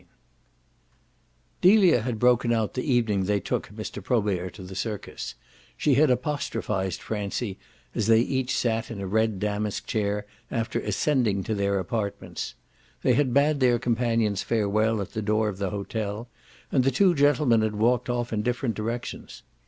[0.01, 0.07] IV
[1.61, 4.03] Delia had broken out the evening they took Mr.
[4.03, 5.35] Probert to the circus;
[5.77, 7.59] she had apostrophised Francie
[7.93, 12.55] as they each sat in a red damask chair after ascending to their apartments.
[13.03, 16.27] They had bade their companions farewell at the door of the hotel
[16.71, 19.43] and the two gentlemen had walked off in different directions.